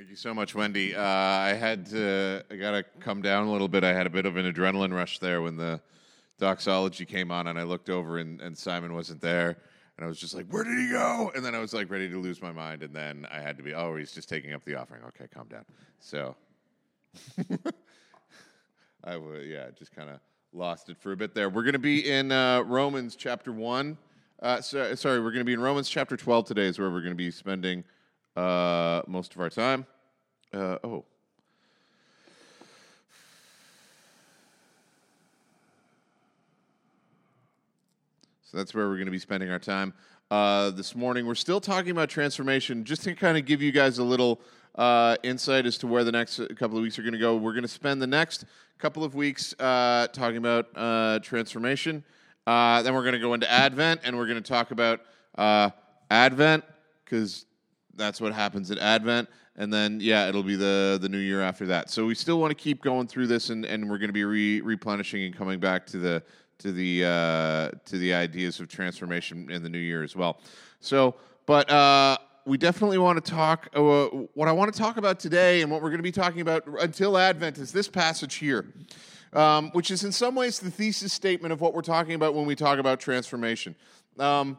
[0.00, 0.96] Thank you so much, Wendy.
[0.96, 3.84] Uh, I had to, I got to come down a little bit.
[3.84, 5.78] I had a bit of an adrenaline rush there when the
[6.38, 9.58] doxology came on, and I looked over and, and Simon wasn't there.
[9.98, 11.30] And I was just like, where did he go?
[11.34, 12.82] And then I was like ready to lose my mind.
[12.82, 15.02] And then I had to be, oh, he's just taking up the offering.
[15.08, 15.66] Okay, calm down.
[15.98, 16.34] So
[19.04, 20.18] I yeah, just kind of
[20.54, 21.50] lost it for a bit there.
[21.50, 23.98] We're going to be in uh, Romans chapter 1.
[24.40, 27.02] Uh, so, sorry, we're going to be in Romans chapter 12 today, is where we're
[27.02, 27.84] going to be spending
[28.40, 29.86] uh, most of our time.
[30.52, 31.04] Uh, oh.
[38.42, 39.92] So that's where we're going to be spending our time
[40.30, 41.26] uh, this morning.
[41.26, 44.40] We're still talking about transformation, just to kind of give you guys a little
[44.74, 47.36] uh, insight as to where the next couple of weeks are going to go.
[47.36, 48.46] We're going to spend the next
[48.78, 52.02] couple of weeks uh, talking about uh, transformation.
[52.46, 55.00] Uh, then we're going to go into Advent, and we're going to talk about
[55.36, 55.70] uh,
[56.10, 56.64] Advent
[57.04, 57.44] because
[57.96, 59.28] that's what happens at Advent.
[59.56, 61.90] And then, yeah, it'll be the, the new year after that.
[61.90, 64.24] So we still want to keep going through this, and, and we're going to be
[64.24, 66.22] re- replenishing and coming back to the
[66.58, 70.40] to the uh, to the ideas of transformation in the new year as well.
[70.80, 73.68] So, but uh, we definitely want to talk.
[73.74, 76.40] Uh, what I want to talk about today, and what we're going to be talking
[76.40, 78.66] about until Advent, is this passage here,
[79.32, 82.46] um, which is in some ways the thesis statement of what we're talking about when
[82.46, 83.74] we talk about transformation.
[84.18, 84.58] Um,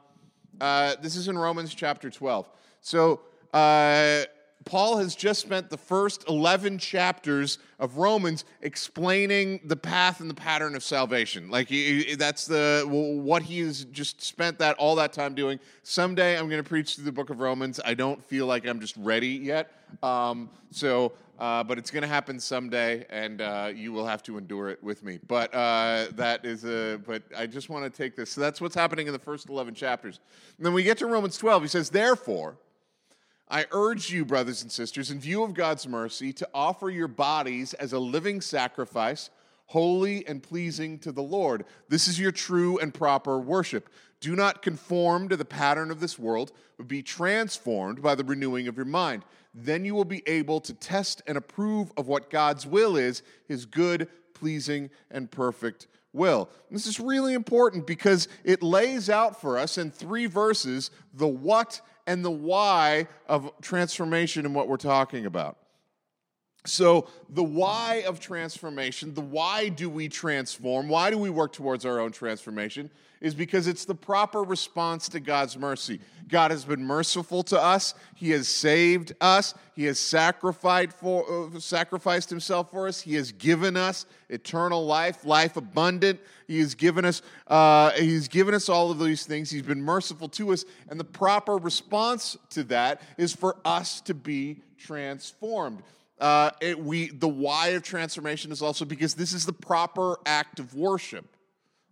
[0.60, 2.50] uh, this is in Romans chapter twelve.
[2.82, 3.22] So.
[3.54, 4.24] Uh,
[4.66, 10.36] Paul has just spent the first 11 chapters of Romans explaining the path and the
[10.36, 11.50] pattern of salvation.
[11.50, 15.60] Like he, that's the what he has just spent that all that time doing.
[15.84, 17.80] Someday I'm going to preach through the book of Romans.
[17.84, 19.72] I don't feel like I'm just ready yet.
[20.04, 24.38] Um, so, uh, but it's going to happen someday, and uh, you will have to
[24.38, 25.20] endure it with me.
[25.28, 27.02] But uh, that is a.
[27.06, 28.30] But I just want to take this.
[28.30, 30.20] So that's what's happening in the first 11 chapters.
[30.58, 31.64] And then we get to Romans 12.
[31.64, 32.58] He says, therefore.
[33.52, 37.74] I urge you, brothers and sisters, in view of God's mercy, to offer your bodies
[37.74, 39.30] as a living sacrifice,
[39.66, 41.66] holy and pleasing to the Lord.
[41.90, 43.90] This is your true and proper worship.
[44.22, 48.70] Do not conform to the pattern of this world, but be transformed by the renewing
[48.70, 49.26] of your mind.
[49.54, 53.66] Then you will be able to test and approve of what God's will is, his
[53.66, 56.50] good, pleasing, and perfect will.
[56.70, 61.82] This is really important because it lays out for us in three verses the what
[62.12, 65.56] and the why of transformation and what we're talking about.
[66.66, 71.86] So, the why of transformation, the why do we transform, why do we work towards
[71.86, 76.00] our own transformation, is because it's the proper response to God's mercy.
[76.28, 81.60] God has been merciful to us, He has saved us, He has sacrificed, for, uh,
[81.60, 86.20] sacrificed Himself for us, He has given us eternal life, life abundant.
[86.48, 89.50] He has given us, uh, He's given us all of these things.
[89.50, 94.14] He's been merciful to us, and the proper response to that is for us to
[94.14, 95.82] be transformed
[96.22, 100.60] uh, it, we the why of transformation is also because this is the proper act
[100.60, 101.36] of worship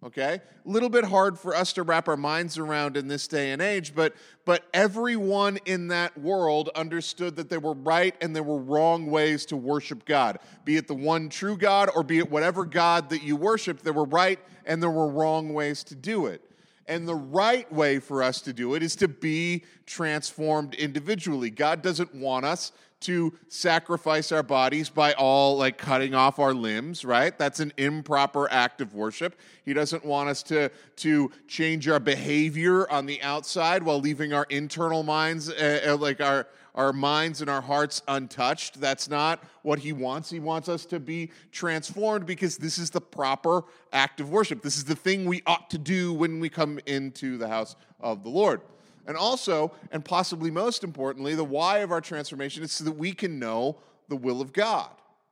[0.04, 0.42] okay?
[0.66, 3.62] A little bit hard for us to wrap our minds around in this day and
[3.62, 8.58] age but but everyone in that world understood that there were right and there were
[8.58, 10.40] wrong ways to worship god.
[10.66, 13.94] Be it the one true god or be it whatever god that you worship there
[13.94, 16.44] were right and there were wrong ways to do it.
[16.88, 21.52] And the right way for us to do it is to be transformed individually.
[21.52, 27.06] God doesn't want us to sacrifice our bodies by all like cutting off our limbs,
[27.06, 27.38] right?
[27.38, 29.40] That's an improper act of worship.
[29.64, 34.46] He doesn't want us to to change our behavior on the outside while leaving our
[34.50, 38.80] internal minds uh, uh, like our our minds and our hearts untouched.
[38.80, 40.30] That's not what he wants.
[40.30, 44.62] He wants us to be transformed because this is the proper act of worship.
[44.62, 48.24] This is the thing we ought to do when we come into the house of
[48.24, 48.62] the Lord.
[49.08, 53.14] And also, and possibly most importantly, the why of our transformation is so that we
[53.14, 53.78] can know
[54.08, 54.92] the will of God,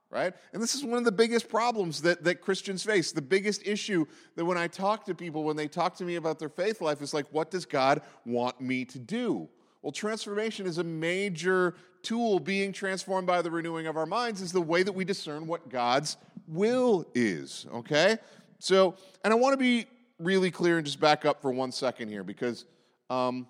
[0.09, 0.33] right?
[0.53, 3.11] And this is one of the biggest problems that, that Christians face.
[3.11, 4.05] The biggest issue
[4.35, 7.01] that when I talk to people, when they talk to me about their faith life,
[7.01, 9.49] is like, what does God want me to do?
[9.81, 12.39] Well, transformation is a major tool.
[12.39, 15.69] Being transformed by the renewing of our minds is the way that we discern what
[15.69, 16.17] God's
[16.47, 18.17] will is, okay?
[18.59, 19.87] So, and I want to be
[20.19, 22.65] really clear and just back up for one second here because
[23.09, 23.47] um,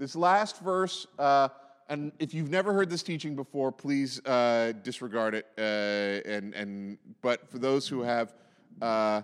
[0.00, 1.50] this last verse, uh,
[1.90, 5.46] and if you've never heard this teaching before, please uh, disregard it.
[5.58, 8.32] Uh, and and but for those who have,
[8.80, 9.20] uh,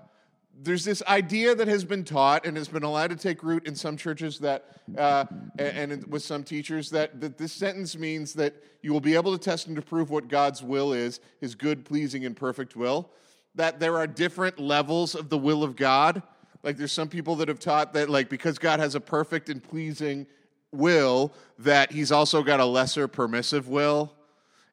[0.63, 3.75] there's this idea that has been taught and has been allowed to take root in
[3.75, 5.25] some churches that, uh,
[5.59, 9.43] and, with some teachers that that this sentence means that you will be able to
[9.43, 13.09] test and to prove what God's will is, His good, pleasing, and perfect will.
[13.55, 16.23] That there are different levels of the will of God.
[16.63, 19.63] Like there's some people that have taught that like because God has a perfect and
[19.63, 20.27] pleasing
[20.73, 24.13] will that he's also got a lesser permissive will.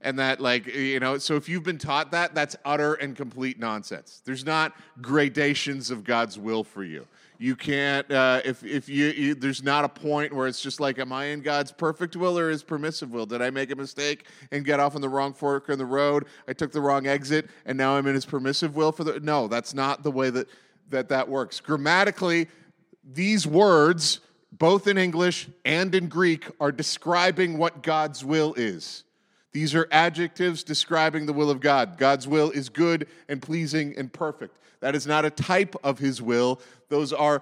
[0.01, 3.57] and that like you know so if you've been taught that that's utter and complete
[3.57, 4.21] nonsense.
[4.25, 7.07] There's not gradations of god's will for you.
[7.39, 10.99] You can't uh, if if you, you, there's not a point where it's just like
[10.99, 13.25] am i in god's perfect will or his permissive will?
[13.25, 16.25] Did i make a mistake and get off on the wrong fork in the road?
[16.47, 19.47] I took the wrong exit and now i'm in his permissive will for the no
[19.47, 20.47] that's not the way that
[20.89, 21.59] that that works.
[21.61, 22.49] Grammatically
[23.03, 24.19] these words
[24.57, 29.03] both in english and in greek are describing what god's will is
[29.53, 31.97] these are adjectives describing the will of God.
[31.97, 34.57] God's will is good and pleasing and perfect.
[34.81, 36.59] That is not a type of his will.
[36.89, 37.41] Those are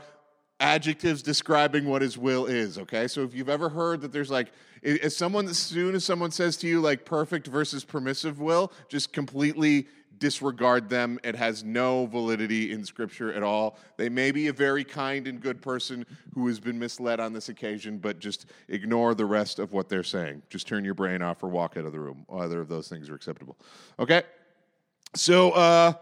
[0.60, 3.08] adjectives describing what his will is, okay?
[3.08, 4.52] So if you've ever heard that there's like
[4.84, 9.14] as someone as soon as someone says to you like perfect versus permissive will, just
[9.14, 9.88] completely
[10.22, 11.20] disregard them.
[11.24, 13.78] It has no validity in Scripture at all.
[13.98, 17.50] They may be a very kind and good person who has been misled on this
[17.50, 20.44] occasion, but just ignore the rest of what they're saying.
[20.50, 22.26] Just turn your brain off or walk out of the room.
[22.32, 23.58] Either of those things are acceptable.
[24.00, 24.22] Okay?
[25.16, 25.94] So, uh,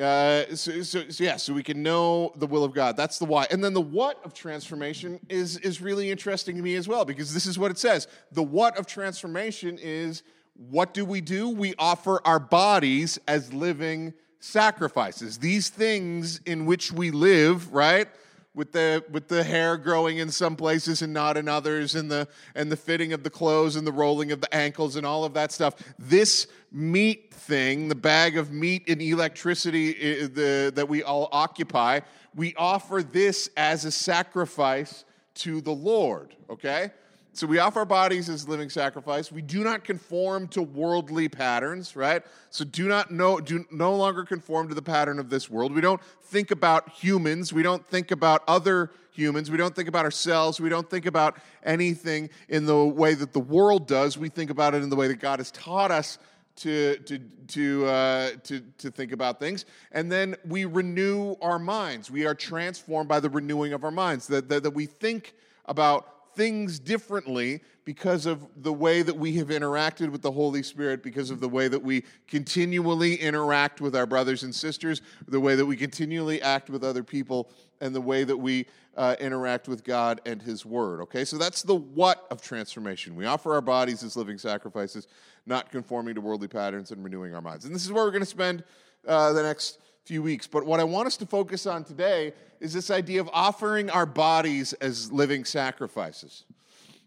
[0.00, 2.96] uh, so, so, so, yeah, so we can know the will of God.
[2.96, 3.46] That's the why.
[3.50, 7.32] And then the what of transformation is, is really interesting to me as well, because
[7.32, 8.08] this is what it says.
[8.32, 10.24] The what of transformation is
[10.58, 11.48] what do we do?
[11.48, 15.38] We offer our bodies as living sacrifices.
[15.38, 18.08] These things in which we live, right?
[18.54, 22.26] With the with the hair growing in some places and not in others, and the
[22.56, 25.34] and the fitting of the clothes and the rolling of the ankles and all of
[25.34, 25.76] that stuff.
[25.96, 29.92] This meat thing, the bag of meat and electricity
[30.26, 32.00] the, that we all occupy,
[32.34, 36.34] we offer this as a sacrifice to the Lord.
[36.50, 36.90] Okay.
[37.32, 39.30] So we offer our bodies as living sacrifice.
[39.30, 42.22] We do not conform to worldly patterns, right?
[42.50, 45.72] So do not no do no longer conform to the pattern of this world.
[45.72, 47.52] We don't think about humans.
[47.52, 49.50] We don't think about other humans.
[49.50, 50.60] We don't think about ourselves.
[50.60, 54.18] We don't think about anything in the way that the world does.
[54.18, 56.18] We think about it in the way that God has taught us
[56.56, 59.64] to, to, to, uh, to, to think about things.
[59.92, 62.10] And then we renew our minds.
[62.10, 65.34] We are transformed by the renewing of our minds, that, that, that we think
[65.66, 71.02] about things differently because of the way that we have interacted with the Holy Spirit,
[71.02, 75.56] because of the way that we continually interact with our brothers and sisters, the way
[75.56, 77.50] that we continually act with other people,
[77.80, 81.00] and the way that we uh, interact with God and His Word.
[81.00, 83.16] Okay, so that's the what of transformation.
[83.16, 85.08] We offer our bodies as living sacrifices,
[85.44, 87.64] not conforming to worldly patterns and renewing our minds.
[87.64, 88.62] And this is where we're going to spend
[89.08, 90.46] uh, the next few weeks.
[90.46, 94.06] But what I want us to focus on today is this idea of offering our
[94.06, 96.46] bodies as living sacrifices.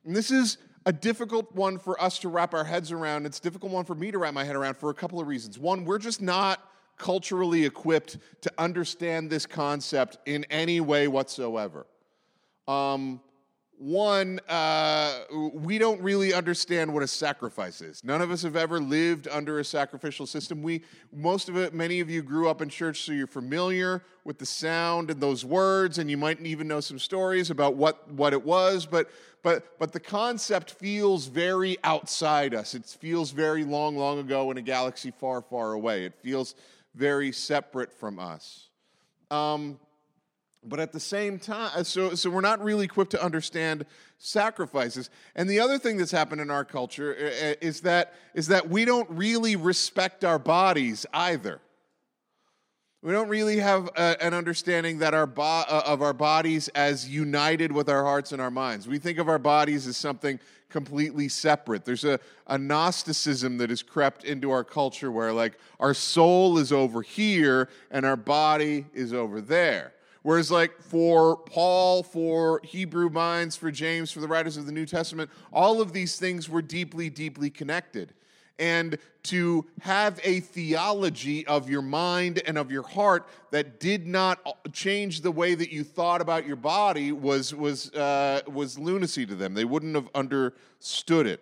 [0.05, 3.25] And this is a difficult one for us to wrap our heads around.
[3.25, 5.27] It's a difficult one for me to wrap my head around for a couple of
[5.27, 5.57] reasons.
[5.57, 6.63] One, we're just not
[6.97, 11.87] culturally equipped to understand this concept in any way whatsoever.
[12.67, 13.19] Um,
[13.81, 15.21] one, uh,
[15.53, 18.03] we don't really understand what a sacrifice is.
[18.03, 20.61] None of us have ever lived under a sacrificial system.
[20.61, 24.37] We, most of it, many of you grew up in church, so you're familiar with
[24.37, 28.33] the sound and those words, and you might even know some stories about what, what
[28.33, 28.85] it was.
[28.85, 29.09] But,
[29.41, 32.75] but, but the concept feels very outside us.
[32.75, 36.05] It feels very long, long ago in a galaxy far, far away.
[36.05, 36.53] It feels
[36.93, 38.67] very separate from us.
[39.31, 39.79] Um,
[40.63, 43.85] but at the same time, uh, so, so we're not really equipped to understand
[44.17, 45.09] sacrifices.
[45.35, 48.69] And the other thing that's happened in our culture uh, uh, is that, is that
[48.69, 51.61] we don't really respect our bodies either.
[53.03, 57.71] We don't really have a, an understanding that our bo- of our bodies as united
[57.71, 58.87] with our hearts and our minds.
[58.87, 60.39] We think of our bodies as something
[60.69, 61.83] completely separate.
[61.83, 66.71] There's a, a Gnosticism that has crept into our culture where, like, our soul is
[66.71, 69.93] over here and our body is over there.
[70.23, 74.85] Whereas, like for Paul, for Hebrew minds, for James, for the writers of the New
[74.85, 78.13] Testament, all of these things were deeply, deeply connected.
[78.59, 84.39] And to have a theology of your mind and of your heart that did not
[84.71, 89.33] change the way that you thought about your body was, was, uh, was lunacy to
[89.33, 89.55] them.
[89.55, 91.39] They wouldn't have understood it.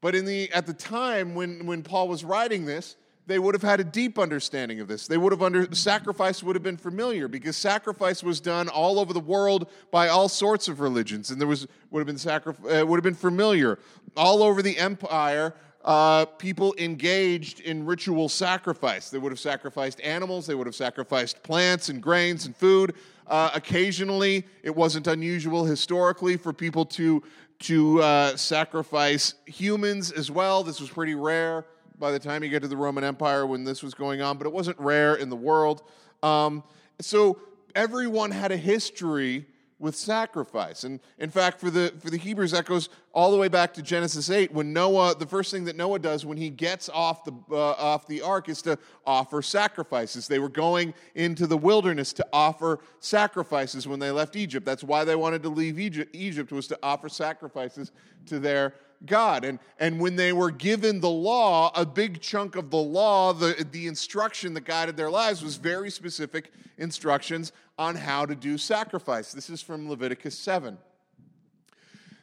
[0.00, 3.62] But in the, at the time when, when Paul was writing this, they would have
[3.62, 5.06] had a deep understanding of this.
[5.06, 9.12] They would have under sacrifice would have been familiar because sacrifice was done all over
[9.12, 12.86] the world by all sorts of religions, and there was would have been sacrifice uh,
[12.86, 13.78] would have been familiar
[14.16, 15.54] all over the empire.
[15.84, 19.10] Uh, people engaged in ritual sacrifice.
[19.10, 20.46] They would have sacrificed animals.
[20.46, 22.94] They would have sacrificed plants and grains and food.
[23.26, 27.22] Uh, occasionally, it wasn't unusual historically for people to
[27.60, 30.62] to uh, sacrifice humans as well.
[30.62, 31.64] This was pretty rare
[31.98, 34.46] by the time you get to the Roman Empire when this was going on, but
[34.46, 35.82] it wasn't rare in the world.
[36.22, 36.62] Um,
[37.00, 37.38] so
[37.74, 39.46] everyone had a history
[39.78, 40.84] with sacrifice.
[40.84, 43.82] And in fact, for the, for the Hebrews, that goes all the way back to
[43.82, 47.32] Genesis 8 when Noah, the first thing that Noah does when he gets off the,
[47.50, 50.28] uh, off the ark is to offer sacrifices.
[50.28, 54.64] They were going into the wilderness to offer sacrifices when they left Egypt.
[54.64, 57.92] That's why they wanted to leave Egypt, Egypt was to offer sacrifices
[58.26, 58.74] to their
[59.06, 59.44] God.
[59.44, 63.66] And, and when they were given the law, a big chunk of the law, the,
[63.70, 69.32] the instruction that guided their lives was very specific instructions on how to do sacrifice.
[69.32, 70.78] This is from Leviticus 7.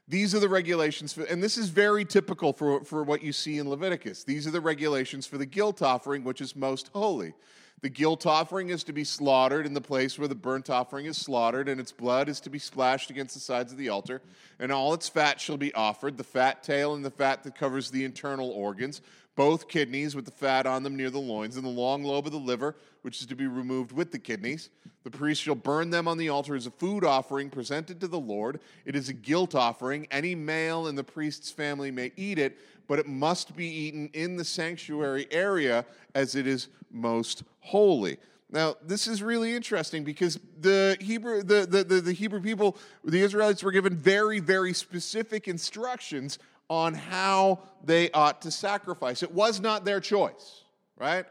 [0.07, 3.59] These are the regulations, for, and this is very typical for, for what you see
[3.59, 4.25] in Leviticus.
[4.25, 7.33] These are the regulations for the guilt offering, which is most holy.
[7.81, 11.17] The guilt offering is to be slaughtered in the place where the burnt offering is
[11.17, 14.21] slaughtered, and its blood is to be splashed against the sides of the altar,
[14.59, 17.89] and all its fat shall be offered the fat tail and the fat that covers
[17.89, 19.01] the internal organs,
[19.35, 22.31] both kidneys with the fat on them near the loins, and the long lobe of
[22.31, 24.69] the liver, which is to be removed with the kidneys.
[25.03, 28.19] The priest shall burn them on the altar as a food offering presented to the
[28.19, 28.59] Lord.
[28.85, 30.05] It is a guilt offering.
[30.11, 32.59] Any male in the priest's family may eat it,
[32.91, 38.17] but it must be eaten in the sanctuary area as it is most holy.
[38.49, 43.21] Now, this is really interesting because the Hebrew, the, the, the, the, Hebrew people, the
[43.21, 46.37] Israelites were given very, very specific instructions
[46.69, 49.23] on how they ought to sacrifice.
[49.23, 50.65] It was not their choice,
[50.99, 51.25] right?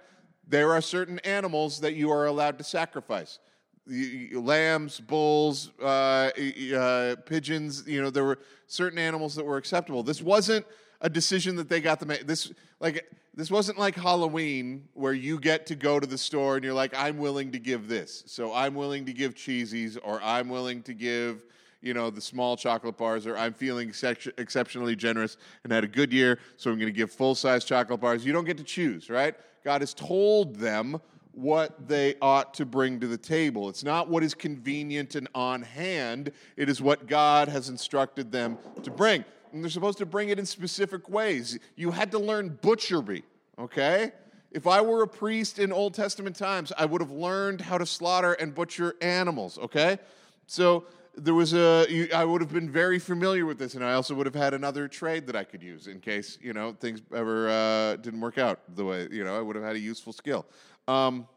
[0.48, 3.38] There are certain animals that you are allowed to sacrifice.
[3.86, 6.30] Lambs, bulls, uh,
[6.74, 10.02] uh, pigeons, you know, there were certain animals that were acceptable.
[10.02, 10.64] This wasn't
[11.00, 12.26] a decision that they got to make.
[12.26, 16.64] This like this wasn't like Halloween where you get to go to the store and
[16.64, 18.24] you're like, I'm willing to give this.
[18.26, 21.44] So I'm willing to give cheesies, or I'm willing to give
[21.82, 26.12] you know the small chocolate bars, or I'm feeling exceptionally generous and had a good
[26.12, 28.24] year, so I'm going to give full size chocolate bars.
[28.24, 29.34] You don't get to choose, right?
[29.64, 31.00] God has told them
[31.32, 33.68] what they ought to bring to the table.
[33.68, 38.58] It's not what is convenient and on hand, it is what God has instructed them
[38.82, 41.58] to bring and they're supposed to bring it in specific ways.
[41.76, 43.24] You had to learn butchery,
[43.58, 44.12] okay?
[44.50, 47.86] If I were a priest in Old Testament times, I would have learned how to
[47.86, 49.98] slaughter and butcher animals, okay?
[50.46, 54.14] So there was a, I would have been very familiar with this, and I also
[54.14, 57.48] would have had another trade that I could use in case, you know, things ever
[57.48, 60.46] uh, didn't work out the way, you know, I would have had a useful skill.
[60.88, 61.28] Um,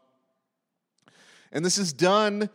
[1.52, 2.50] and this is done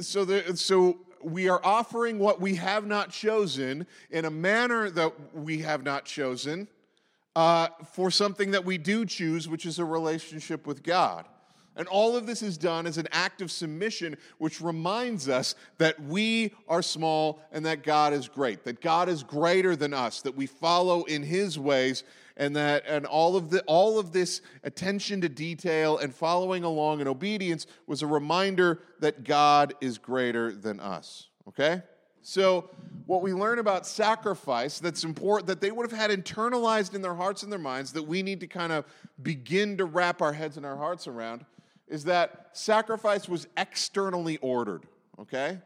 [0.00, 5.12] so, the, so we are offering what we have not chosen in a manner that
[5.34, 6.68] we have not chosen
[7.34, 11.26] uh, for something that we do choose, which is a relationship with God.
[11.76, 16.00] And all of this is done as an act of submission, which reminds us that
[16.02, 20.34] we are small and that God is great, that God is greater than us, that
[20.34, 22.02] we follow in His ways,
[22.36, 27.00] and that and all of the all of this attention to detail and following along
[27.00, 31.28] in obedience was a reminder that God is greater than us.
[31.48, 31.82] Okay?
[32.28, 32.70] So,
[33.06, 37.14] what we learn about sacrifice that's important, that they would have had internalized in their
[37.14, 38.84] hearts and their minds, that we need to kind of
[39.22, 41.44] begin to wrap our heads and our hearts around,
[41.86, 44.86] is that sacrifice was externally ordered.
[45.20, 45.58] Okay?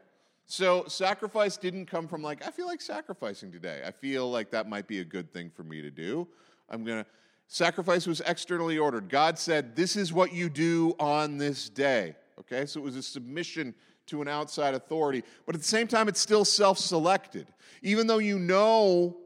[0.45, 3.81] So, sacrifice didn't come from like, I feel like sacrificing today.
[3.83, 6.27] I feel like that might be a good thing for me to do.
[6.71, 7.09] I'm going to.
[7.47, 9.09] Sacrifice was externally ordered.
[9.09, 12.15] God said, This is what you do on this day.
[12.39, 12.65] Okay?
[12.65, 13.75] So, it was a submission
[14.07, 15.23] to an outside authority.
[15.45, 17.47] But at the same time, it's still self selected.
[17.83, 19.17] Even though you know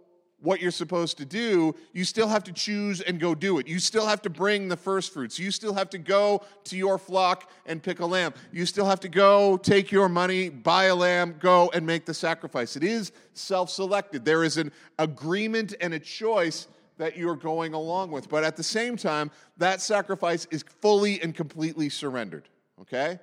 [0.42, 3.68] what you're supposed to do, you still have to choose and go do it.
[3.68, 5.40] You still have to bring the first fruits.
[5.40, 8.34] You still have to go to your flock and pick a lamb.
[8.52, 12.14] You still have to go take your money, buy a lamb, go and make the
[12.14, 12.76] sacrifice.
[12.76, 14.24] It is self selected.
[14.24, 18.30] There is an agreement and a choice that you're going along with.
[18.30, 22.48] But at the same time, that sacrifice is fully and completely surrendered.
[22.82, 23.20] Okay?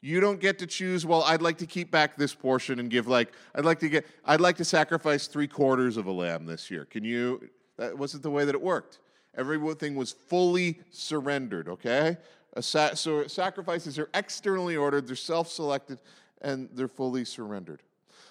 [0.00, 3.06] You don't get to choose, well, I'd like to keep back this portion and give
[3.06, 6.70] like, I'd like to get, I'd like to sacrifice three quarters of a lamb this
[6.70, 6.84] year.
[6.84, 8.98] Can you, that wasn't the way that it worked.
[9.36, 12.18] Everything was fully surrendered, okay?
[12.60, 15.98] Sa- so sacrifices are externally ordered, they're self selected,
[16.42, 17.82] and they're fully surrendered.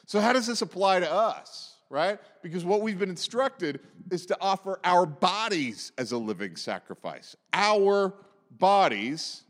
[0.05, 2.19] So, how does this apply to us, right?
[2.41, 7.35] Because what we've been instructed is to offer our bodies as a living sacrifice.
[7.53, 8.15] Our
[8.49, 9.43] bodies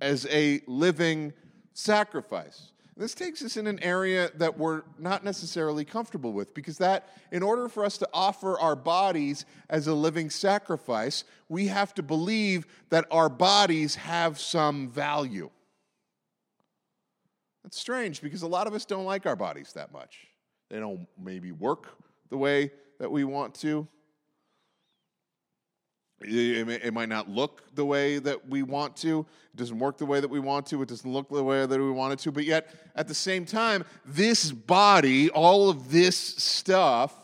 [0.00, 1.32] as a living
[1.72, 2.70] sacrifice.
[2.96, 7.42] This takes us in an area that we're not necessarily comfortable with because that in
[7.42, 12.64] order for us to offer our bodies as a living sacrifice, we have to believe
[12.90, 15.50] that our bodies have some value.
[17.64, 20.27] That's strange because a lot of us don't like our bodies that much.
[20.70, 21.88] They don't maybe work
[22.30, 23.86] the way that we want to.
[26.20, 29.20] It, might not look the way that we want to.
[29.54, 30.82] It doesn't work the way that we want to.
[30.82, 32.32] It doesn't look the way that we want it to.
[32.32, 37.14] But yet, at the same time, this body, all of this stuff,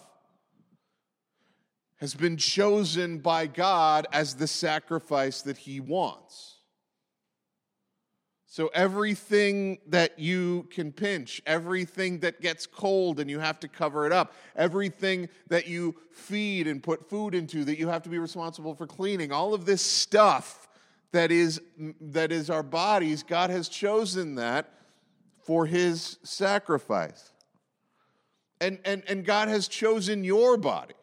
[1.97, 6.54] has been chosen by God as the sacrifice that he wants.
[8.55, 14.07] So, everything that you can pinch, everything that gets cold and you have to cover
[14.07, 18.19] it up, everything that you feed and put food into that you have to be
[18.21, 20.69] responsible for cleaning, all of this stuff
[21.11, 21.61] that is,
[22.01, 24.71] that is our bodies, God has chosen that
[25.43, 27.33] for his sacrifice.
[28.61, 30.95] And, and, and God has chosen your body.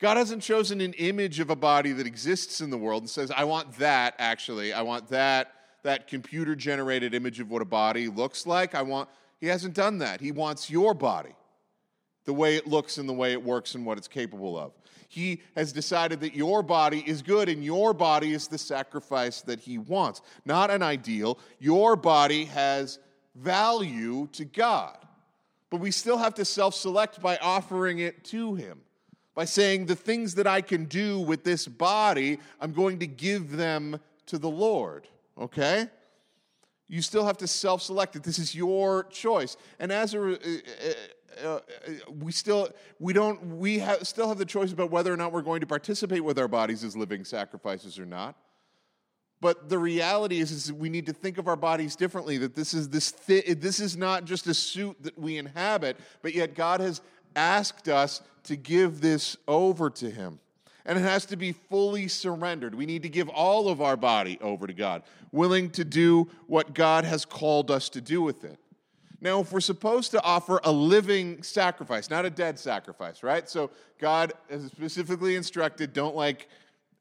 [0.00, 3.30] God hasn't chosen an image of a body that exists in the world and says,
[3.30, 4.74] I want that actually.
[4.74, 5.54] I want that
[5.86, 8.74] that computer generated image of what a body looks like.
[8.74, 10.20] I want, he hasn't done that.
[10.20, 11.34] He wants your body,
[12.24, 14.72] the way it looks and the way it works and what it's capable of.
[15.08, 19.60] He has decided that your body is good and your body is the sacrifice that
[19.60, 21.38] he wants, not an ideal.
[21.60, 22.98] Your body has
[23.36, 24.98] value to God.
[25.70, 28.80] But we still have to self select by offering it to him
[29.34, 33.56] by saying, The things that I can do with this body, I'm going to give
[33.56, 35.06] them to the Lord
[35.38, 35.88] okay?
[36.88, 38.22] You still have to self select it.
[38.22, 39.56] This is your choice.
[39.78, 40.36] And as a, uh,
[41.44, 41.60] uh, uh,
[42.20, 45.60] we still we don't we still have the choice about whether or not we're going
[45.60, 48.36] to participate with our bodies as living sacrifices or not.
[49.40, 52.38] But the reality is, is we need to think of our bodies differently.
[52.38, 56.34] That this is this thi- this is not just a suit that we inhabit, but
[56.34, 57.02] yet God has
[57.34, 60.38] asked us to give this over to Him
[60.86, 62.74] and it has to be fully surrendered.
[62.74, 65.02] We need to give all of our body over to God,
[65.32, 68.58] willing to do what God has called us to do with it.
[69.20, 73.48] Now, if we're supposed to offer a living sacrifice, not a dead sacrifice, right?
[73.48, 76.48] So God has specifically instructed don't like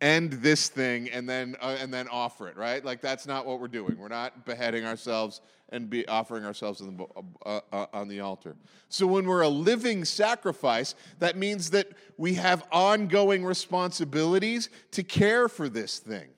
[0.05, 2.85] end this thing and then uh, and then offer it, right?
[2.85, 3.97] Like that's not what we're doing.
[3.97, 7.05] We're not beheading ourselves and be offering ourselves on the,
[7.43, 8.55] uh, uh, on the altar.
[8.87, 15.49] So when we're a living sacrifice, that means that we have ongoing responsibilities to care
[15.49, 16.29] for this thing.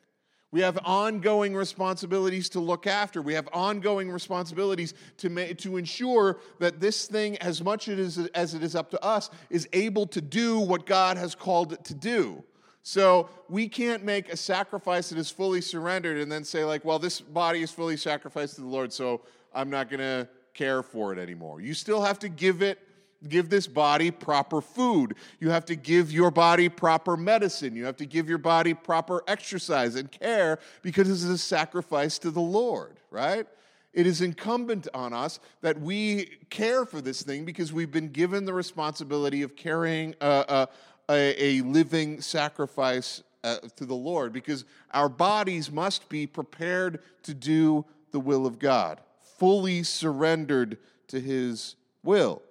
[0.52, 3.22] We have ongoing responsibilities to look after.
[3.22, 8.64] We have ongoing responsibilities to, ma- to ensure that this thing, as much as it
[8.64, 12.44] is up to us, is able to do what God has called it to do.
[12.88, 17.00] So we can't make a sacrifice that is fully surrendered and then say, like, well,
[17.00, 19.24] this body is fully sacrificed to the Lord, so
[19.54, 21.60] I'm not going to care for it anymore.
[21.60, 22.80] You still have to give it
[23.28, 25.16] give this body proper food.
[25.42, 27.76] You have to give your body proper medicine.
[27.76, 32.18] You have to give your body proper exercise and care because this is a sacrifice
[32.20, 33.48] to the Lord, right?
[33.92, 38.46] It is incumbent on us that we care for this thing because we've been given
[38.46, 40.70] the responsibility of carrying a, a,
[41.10, 47.34] a, a living sacrifice uh, to the Lord because our bodies must be prepared to
[47.34, 49.00] do the will of God,
[49.38, 52.42] fully surrendered to His will.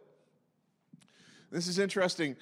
[1.50, 2.36] This is interesting.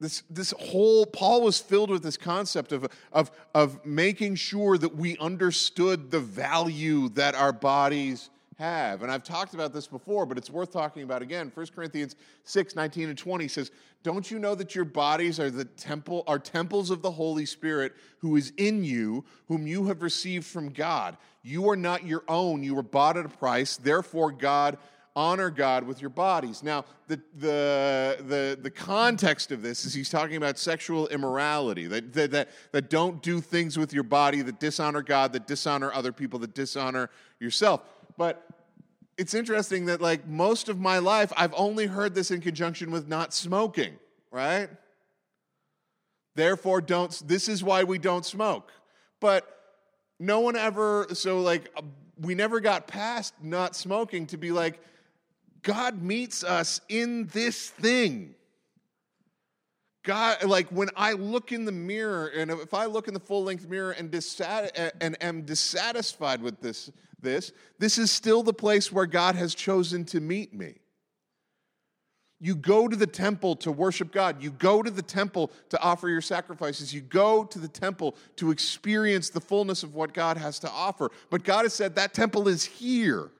[0.00, 4.96] This, this whole, Paul was filled with this concept of, of, of making sure that
[4.96, 9.02] we understood the value that our bodies have.
[9.02, 11.50] And I've talked about this before, but it's worth talking about again.
[11.54, 13.70] 1 Corinthians 6, 19 and 20 says,
[14.02, 17.94] Don't you know that your bodies are the temple, are temples of the Holy Spirit
[18.18, 21.16] who is in you, whom you have received from God?
[21.42, 24.78] You are not your own, you were bought at a price, therefore God
[25.14, 26.62] honor God with your bodies.
[26.62, 32.12] Now, the, the, the, the context of this is he's talking about sexual immorality, that,
[32.14, 36.12] that, that, that don't do things with your body that dishonor God, that dishonor other
[36.12, 37.10] people, that dishonor
[37.40, 37.82] yourself.
[38.16, 38.46] But
[39.16, 43.08] it's interesting that like most of my life I've only heard this in conjunction with
[43.08, 43.94] not smoking,
[44.30, 44.68] right?
[46.34, 48.72] Therefore don't this is why we don't smoke.
[49.20, 49.46] But
[50.18, 51.82] no one ever so like uh,
[52.18, 54.80] we never got past not smoking to be like
[55.62, 58.34] God meets us in this thing.
[60.04, 63.44] God, like when I look in the mirror, and if I look in the full
[63.44, 66.90] length mirror and, dissat- and am dissatisfied with this,
[67.22, 70.74] this, this is still the place where God has chosen to meet me.
[72.40, 74.42] You go to the temple to worship God.
[74.42, 76.92] You go to the temple to offer your sacrifices.
[76.92, 81.12] You go to the temple to experience the fullness of what God has to offer.
[81.30, 83.30] But God has said that temple is here.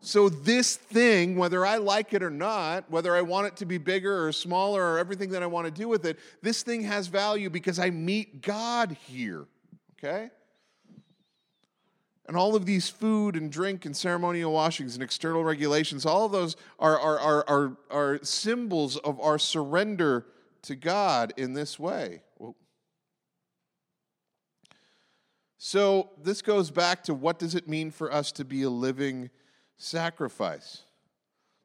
[0.00, 3.78] So, this thing, whether I like it or not, whether I want it to be
[3.78, 7.06] bigger or smaller or everything that I want to do with it, this thing has
[7.06, 9.46] value because I meet God here.
[9.96, 10.28] Okay?
[12.26, 16.32] And all of these food and drink and ceremonial washings and external regulations, all of
[16.32, 20.26] those are, are, are, are, are symbols of our surrender
[20.62, 22.22] to God in this way.
[25.58, 29.30] So this goes back to what does it mean for us to be a living
[29.76, 30.84] sacrifice?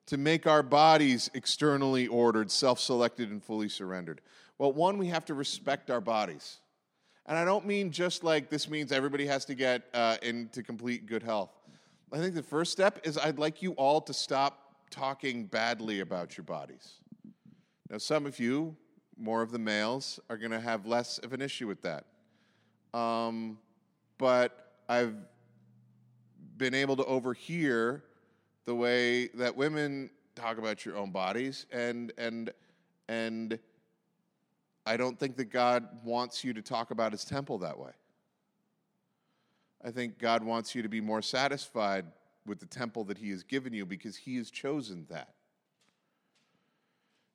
[0.09, 4.21] to make our bodies externally ordered, self selected, and fully surrendered?
[4.57, 6.61] Well, one, we have to respect our bodies.
[7.29, 11.05] And I don't mean just like this means everybody has to get uh, into complete
[11.05, 11.51] good health.
[12.11, 16.35] I think the first step is I'd like you all to stop talking badly about
[16.35, 16.95] your bodies.
[17.87, 18.75] Now, some of you,
[19.15, 22.05] more of the males, are going to have less of an issue with that.
[22.97, 23.59] Um,
[24.17, 25.13] but I've
[26.57, 28.03] been able to overhear
[28.65, 32.49] the way that women talk about your own bodies and and
[33.07, 33.59] and
[34.89, 37.91] I don't think that God wants you to talk about his temple that way.
[39.85, 42.05] I think God wants you to be more satisfied
[42.47, 45.35] with the temple that he has given you because he has chosen that.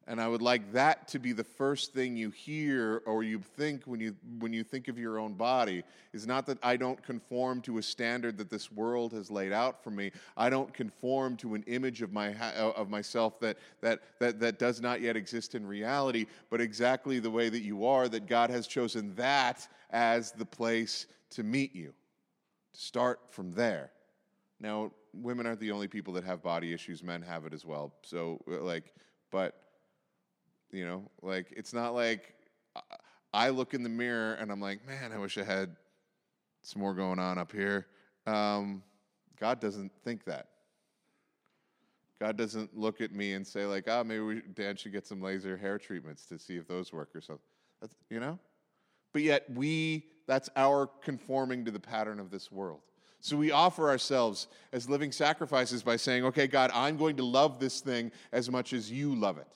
[0.07, 3.85] And I would like that to be the first thing you hear or you think
[3.85, 7.63] when you, when you think of your own body is not that I don't conform
[7.63, 10.13] to a standard that this world has laid out for me.
[10.37, 14.59] I don't conform to an image of, my, uh, of myself that, that, that, that
[14.59, 18.51] does not yet exist in reality, but exactly the way that you are, that God
[18.51, 21.95] has chosen that as the place to meet you.
[22.75, 23.91] To start from there.
[24.61, 27.95] Now, women aren't the only people that have body issues, men have it as well.
[28.03, 28.93] So, uh, like,
[29.31, 29.64] but
[30.75, 32.35] you know, like it's not like
[33.33, 35.77] I look in the mirror and I'm like, man, I wish I had
[36.63, 37.87] some more going on up here.
[38.27, 38.83] Um,
[39.39, 40.49] God doesn't think that.
[42.19, 45.21] God doesn't look at me and say like, oh, maybe we, Dan should get some
[45.21, 47.45] laser hair treatments to see if those work or something.
[47.81, 48.39] That's, you know,
[49.13, 52.81] but yet we that's our conforming to the pattern of this world.
[53.21, 57.59] So we offer ourselves as living sacrifices by saying, okay, God, I'm going to love
[57.59, 59.49] this thing as much as you love it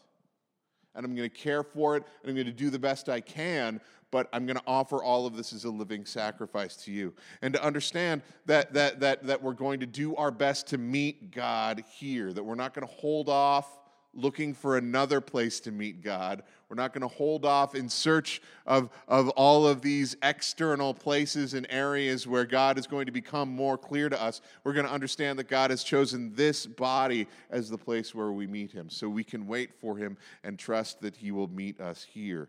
[0.98, 3.20] and I'm going to care for it and I'm going to do the best I
[3.20, 3.80] can,
[4.10, 7.14] but I'm going to offer all of this as a living sacrifice to you.
[7.40, 11.30] And to understand that, that, that, that we're going to do our best to meet
[11.30, 13.77] God here, that we're not going to hold off
[14.18, 16.42] looking for another place to meet God.
[16.68, 21.54] We're not going to hold off in search of, of all of these external places
[21.54, 24.42] and areas where God is going to become more clear to us.
[24.64, 28.46] We're going to understand that God has chosen this body as the place where we
[28.46, 28.90] meet Him.
[28.90, 32.48] So we can wait for Him and trust that He will meet us here.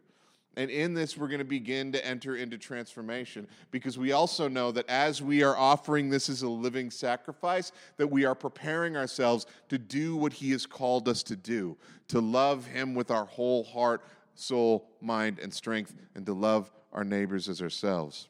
[0.58, 4.72] And in this, we're going to begin to enter into transformation because we also know
[4.72, 9.46] that as we are offering this as a living sacrifice, that we are preparing ourselves
[9.70, 11.78] to do what He has called us to do
[12.10, 17.04] to love Him with our whole heart, soul, mind, and strength, and to love our
[17.04, 18.28] neighbors as ourselves.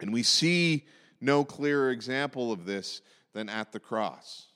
[0.00, 0.86] And we see
[1.20, 3.02] no clearer example of this
[3.34, 4.46] than at the cross,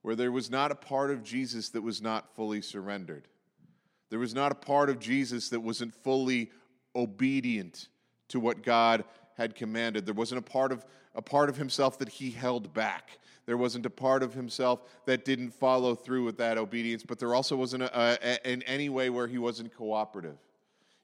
[0.00, 3.28] where there was not a part of Jesus that was not fully surrendered.
[4.12, 6.50] There was not a part of Jesus that wasn't fully
[6.94, 7.88] obedient
[8.28, 9.04] to what God
[9.38, 10.04] had commanded.
[10.04, 13.18] There wasn't a part of a part of himself that he held back.
[13.46, 17.34] There wasn't a part of himself that didn't follow through with that obedience, but there
[17.34, 20.36] also wasn't a, a, in any way where he wasn't cooperative.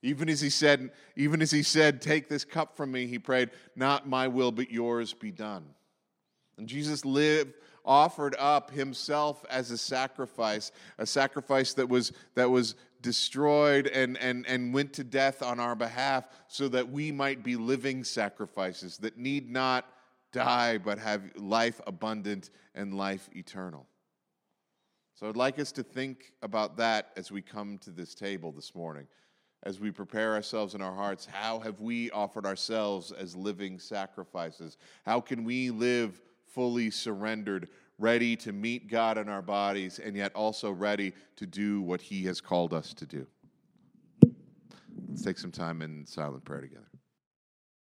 [0.03, 3.53] Even as he said, even as he said, "Take this cup from me," he prayed,
[3.75, 5.65] "Not my will, but yours be done."
[6.59, 7.55] And Jesus lived
[7.89, 14.47] offered up himself as a sacrifice, a sacrifice that was that was destroyed and, and,
[14.47, 19.17] and went to death on our behalf so that we might be living sacrifices that
[19.17, 19.87] need not
[20.33, 23.87] die but have life abundant and life eternal.
[25.15, 28.75] So I'd like us to think about that as we come to this table this
[28.75, 29.07] morning.
[29.65, 34.77] As we prepare ourselves in our hearts, how have we offered ourselves as living sacrifices?
[35.05, 40.35] How can we live fully surrendered, ready to meet God in our bodies, and yet
[40.35, 43.27] also ready to do what He has called us to do.
[45.09, 46.88] Let's take some time in silent prayer together.